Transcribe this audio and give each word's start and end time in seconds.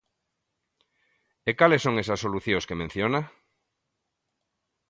E 1.49 1.51
cales 1.59 1.83
son 1.85 1.95
esas 2.03 2.21
solucións 2.25 2.67
que 2.67 2.79
menciona? 2.81 3.21